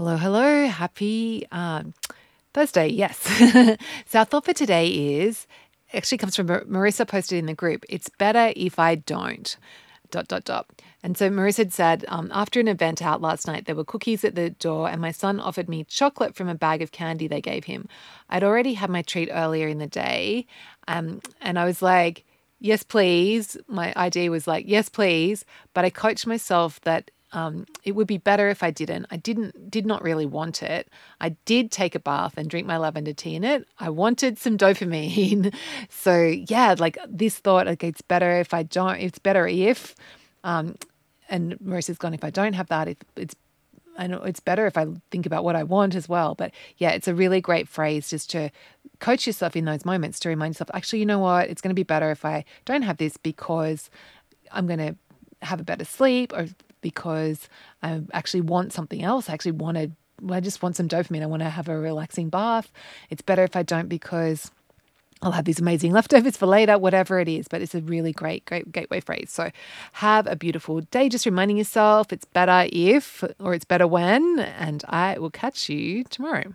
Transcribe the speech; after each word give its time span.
Hello, 0.00 0.16
hello. 0.16 0.66
Happy 0.66 1.46
um, 1.52 1.92
Thursday. 2.54 2.88
Yes. 2.88 3.18
so 4.06 4.18
our 4.20 4.24
thought 4.24 4.46
for 4.46 4.54
today 4.54 4.88
is 4.88 5.46
actually 5.92 6.16
comes 6.16 6.34
from 6.34 6.46
Marissa 6.46 7.06
posted 7.06 7.36
in 7.36 7.44
the 7.44 7.52
group. 7.52 7.84
It's 7.86 8.08
better 8.08 8.50
if 8.56 8.78
I 8.78 8.94
don't. 8.94 9.54
Dot 10.10 10.26
dot 10.26 10.44
dot. 10.44 10.70
And 11.02 11.18
so 11.18 11.28
Marissa 11.28 11.58
had 11.58 11.74
said, 11.74 12.06
um, 12.08 12.30
after 12.32 12.60
an 12.60 12.68
event 12.68 13.02
out 13.02 13.20
last 13.20 13.46
night, 13.46 13.66
there 13.66 13.74
were 13.74 13.84
cookies 13.84 14.24
at 14.24 14.36
the 14.36 14.48
door, 14.48 14.88
and 14.88 15.02
my 15.02 15.10
son 15.10 15.38
offered 15.38 15.68
me 15.68 15.84
chocolate 15.84 16.34
from 16.34 16.48
a 16.48 16.54
bag 16.54 16.80
of 16.80 16.92
candy 16.92 17.28
they 17.28 17.42
gave 17.42 17.64
him. 17.64 17.86
I'd 18.30 18.42
already 18.42 18.72
had 18.72 18.88
my 18.88 19.02
treat 19.02 19.28
earlier 19.30 19.68
in 19.68 19.76
the 19.76 19.86
day, 19.86 20.46
um, 20.88 21.20
and 21.42 21.58
I 21.58 21.66
was 21.66 21.82
like, 21.82 22.24
"Yes, 22.58 22.82
please." 22.82 23.58
My 23.68 23.92
idea 23.96 24.30
was 24.30 24.46
like, 24.46 24.64
"Yes, 24.66 24.88
please," 24.88 25.44
but 25.74 25.84
I 25.84 25.90
coached 25.90 26.26
myself 26.26 26.80
that 26.84 27.10
um, 27.32 27.66
it 27.84 27.92
would 27.92 28.06
be 28.06 28.18
better 28.18 28.48
if 28.48 28.62
I 28.62 28.70
didn't. 28.70 29.06
I 29.10 29.16
didn't 29.16 29.70
did 29.70 29.86
not 29.86 30.02
really 30.02 30.26
want 30.26 30.62
it. 30.62 30.88
I 31.20 31.30
did 31.44 31.70
take 31.70 31.94
a 31.94 32.00
bath 32.00 32.34
and 32.36 32.50
drink 32.50 32.66
my 32.66 32.76
lavender 32.76 33.12
tea 33.12 33.36
in 33.36 33.44
it. 33.44 33.66
I 33.78 33.90
wanted 33.90 34.38
some 34.38 34.58
dopamine. 34.58 35.54
so 35.90 36.22
yeah, 36.22 36.74
like 36.78 36.98
this 37.08 37.38
thought, 37.38 37.66
like 37.66 37.84
it's 37.84 38.02
better 38.02 38.38
if 38.40 38.52
I 38.52 38.64
don't. 38.64 38.98
It's 38.98 39.18
better 39.18 39.46
if, 39.46 39.94
um, 40.42 40.76
and 41.28 41.56
Marissa's 41.58 41.98
gone. 41.98 42.14
If 42.14 42.24
I 42.24 42.30
don't 42.30 42.54
have 42.54 42.68
that, 42.68 42.88
if 42.88 42.96
it's 43.16 43.36
I 43.96 44.06
know 44.06 44.22
it's 44.22 44.40
better 44.40 44.66
if 44.66 44.78
I 44.78 44.86
think 45.10 45.26
about 45.26 45.44
what 45.44 45.56
I 45.56 45.62
want 45.62 45.94
as 45.94 46.08
well. 46.08 46.34
But 46.34 46.52
yeah, 46.78 46.90
it's 46.90 47.06
a 47.06 47.14
really 47.14 47.40
great 47.40 47.68
phrase 47.68 48.10
just 48.10 48.30
to 48.30 48.50
coach 48.98 49.26
yourself 49.26 49.54
in 49.54 49.66
those 49.66 49.84
moments 49.84 50.18
to 50.20 50.28
remind 50.28 50.54
yourself, 50.54 50.70
actually, 50.74 51.00
you 51.00 51.06
know 51.06 51.18
what? 51.18 51.48
It's 51.48 51.60
going 51.60 51.70
to 51.70 51.74
be 51.74 51.82
better 51.82 52.10
if 52.10 52.24
I 52.24 52.44
don't 52.64 52.82
have 52.82 52.96
this 52.96 53.16
because 53.16 53.90
I'm 54.52 54.66
going 54.66 54.78
to 54.78 54.96
have 55.42 55.60
a 55.60 55.64
better 55.64 55.84
sleep 55.84 56.32
or 56.32 56.48
because 56.80 57.48
I 57.82 58.00
actually 58.12 58.42
want 58.42 58.72
something 58.72 59.02
else. 59.02 59.28
I 59.28 59.34
actually 59.34 59.52
want 59.52 59.76
to, 59.76 59.90
I 60.30 60.40
just 60.40 60.62
want 60.62 60.76
some 60.76 60.88
dopamine. 60.88 61.22
I 61.22 61.26
want 61.26 61.42
to 61.42 61.50
have 61.50 61.68
a 61.68 61.78
relaxing 61.78 62.28
bath. 62.28 62.72
It's 63.08 63.22
better 63.22 63.44
if 63.44 63.56
I 63.56 63.62
don't 63.62 63.88
because 63.88 64.50
I'll 65.22 65.32
have 65.32 65.44
these 65.44 65.60
amazing 65.60 65.92
leftovers 65.92 66.36
for 66.36 66.46
later, 66.46 66.78
whatever 66.78 67.20
it 67.20 67.28
is. 67.28 67.46
But 67.48 67.62
it's 67.62 67.74
a 67.74 67.80
really 67.80 68.12
great, 68.12 68.44
great 68.46 68.72
gateway 68.72 69.00
phrase. 69.00 69.30
So 69.30 69.50
have 69.92 70.26
a 70.26 70.36
beautiful 70.36 70.80
day. 70.80 71.08
Just 71.08 71.26
reminding 71.26 71.58
yourself 71.58 72.12
it's 72.12 72.24
better 72.24 72.68
if 72.72 73.22
or 73.38 73.54
it's 73.54 73.64
better 73.66 73.86
when. 73.86 74.38
And 74.38 74.82
I 74.88 75.18
will 75.18 75.30
catch 75.30 75.68
you 75.68 76.04
tomorrow. 76.04 76.54